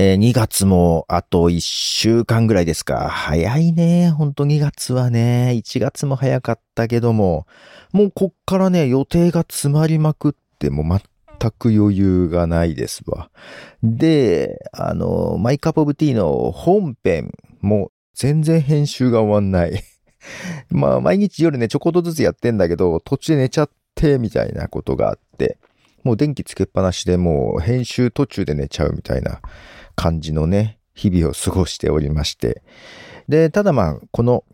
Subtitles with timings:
[0.00, 3.08] えー、2月もあと1週間ぐらいですか。
[3.08, 4.10] 早いね。
[4.10, 5.54] ほんと2月はね。
[5.56, 7.48] 1月も早かったけども、
[7.90, 11.00] もうこっからね、予定が詰まりまくってもう
[11.40, 13.28] 全く余裕がないですわ。
[13.82, 19.82] で、あの、マイカップオブティーの本編も全然編集が終わんない。
[20.70, 25.58] まあ、毎日夜ね、ちょこっとずつやってんだけど、途中で寝ちゃって、みたいなことがあって、
[26.04, 29.40] もう電気つけっぱなしでもう編集途中で寝ちゃうみたいな
[29.98, 32.62] 感じのね、日々を過ごしておりまして。
[33.28, 34.44] で、ただまあ、この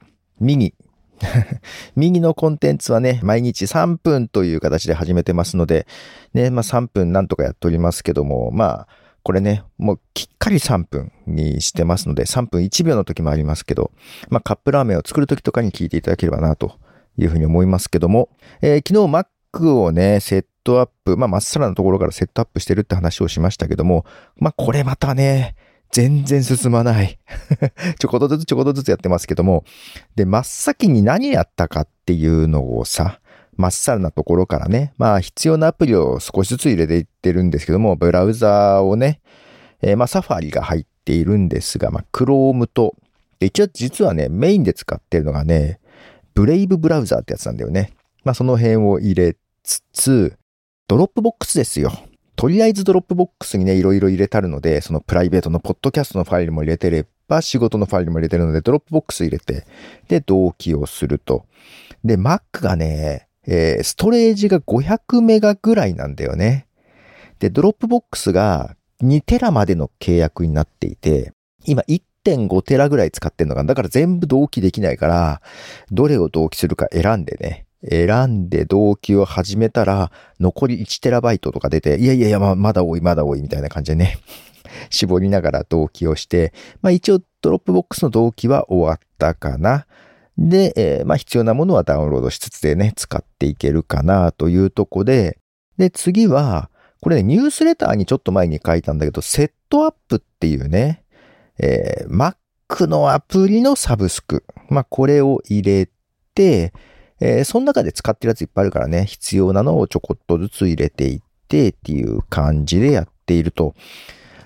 [0.41, 0.73] 右、
[1.97, 5.87] 右のコンテンツはね、毎日3分という形で始めてますので、
[6.33, 8.89] ね、まあ3分なんとかやっておりますけども、まあ、
[9.23, 13.91] これね、もうきっかり3分にしてますので、3分1秒の時もありますけど、
[14.31, 16.79] まあカップラーメンを作る時とかに聞いていただければなと
[17.19, 18.31] いうふうに思いますけども、
[18.63, 24.05] えー、昨日 Mac をね、セットアップ、まあまっさらなところからセットアップしてるって話をしましたけども、
[24.37, 25.55] まあこれまたね、
[25.93, 27.21] 全然進まない。
[28.01, 29.65] ちょこっとずつちょこっとずつやってますけども。
[30.17, 33.21] で、真っ先に何やったかっていうのをさ、
[33.57, 39.21] まっさらなところからね、まあ必要なアプリを少しずつ入れていってるんですけども、ブラウザーをね、
[39.83, 42.97] えー、まあサファリが入っているんですが、まあ Chrome と、
[43.39, 45.79] 一応実はね、メインで使ってるのがね、
[46.35, 47.93] Brave ブラウザーってやつなんだよね。
[48.25, 50.37] まあその辺を入れつつ、
[50.87, 51.93] Dropbox ですよ。
[52.37, 59.67] とりあえず Dropbox にね、いろいろ入れたるので、そのプライベートのポッドキャストのファイルも入れてれば、仕事のファイルも入れてるので、 Dropbox 入れて、
[60.09, 61.47] で、同期をすると。
[62.05, 66.67] で、Mac がね、えー、ストレージが500メガぐらいなんだよね。
[67.39, 71.33] で、 Dropbox が2テラまでの契約になっていて、
[71.65, 73.69] 今1.5テラぐらい使ってんのかな。
[73.69, 75.41] だから全部同期できないから、
[75.91, 84.19] どれを同期するか選んでね、選んで同期を始めたら、残り 1TB とか出て、いやいやいや、まだ多い、まだ多い、みたいな感じでね、
[84.91, 89.87] 絞りながら同期をして、まあ一応 Dropbox の同期は終わったかな。
[90.39, 95.39] で、えー、まあ必要なものはダウンロードしつつでね、使っていけるかなというとこで、
[95.77, 96.71] で、次は、
[97.01, 101.05] これね、ニュースレターにちょっと前に書いたんだけど、セットアップっていうね、
[101.59, 104.45] えー、Mac のアプリのサブスク。
[104.71, 105.89] まあこれを入れ
[106.35, 106.73] て、
[107.21, 113.75] えー、その中で使ってるやついっぱいあるからね、必要なのをちょこっとずつ入れていってっていう感じでやっていると。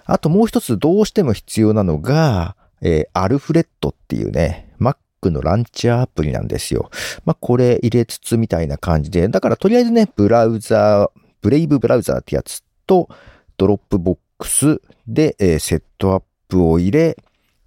[0.04, 6.90] あともう一つどうしても必要なのが、えー、アルフレットっていうね、Mac のランチャーアプリなんですよ。
[7.24, 13.08] まあ、これ入れつつみたいな感じで、だからとりあえずね、ブラウザー、 Brave ブラウザーってやつと、
[13.56, 17.16] Dropbox で、えー、セットアップを入れ、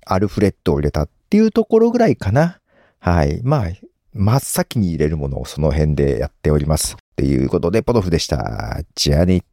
[0.05, 2.59] アルフレットを入れたっていうところぐらいかな。
[2.99, 3.41] はい。
[3.43, 3.67] まあ、
[4.13, 6.97] 真っ先に入れるものをその辺でやっております。
[7.15, 8.81] ということで、ポドフでした。
[8.95, 9.41] じゃあね。